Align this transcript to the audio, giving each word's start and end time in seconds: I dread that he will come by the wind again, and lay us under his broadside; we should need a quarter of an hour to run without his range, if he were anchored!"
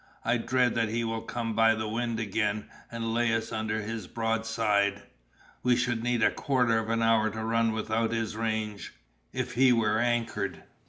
I 0.25 0.37
dread 0.37 0.73
that 0.73 0.89
he 0.89 1.03
will 1.03 1.21
come 1.21 1.53
by 1.53 1.75
the 1.75 1.87
wind 1.87 2.19
again, 2.19 2.65
and 2.91 3.13
lay 3.13 3.35
us 3.35 3.51
under 3.51 3.83
his 3.83 4.07
broadside; 4.07 5.03
we 5.61 5.75
should 5.75 6.01
need 6.01 6.23
a 6.23 6.31
quarter 6.31 6.79
of 6.79 6.89
an 6.89 7.03
hour 7.03 7.29
to 7.29 7.43
run 7.43 7.71
without 7.71 8.11
his 8.11 8.35
range, 8.35 8.95
if 9.31 9.51
he 9.53 9.71
were 9.71 9.99
anchored!" 9.99 10.63